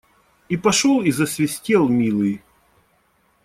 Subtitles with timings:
[0.49, 2.41] И пошел и засвистел, милый.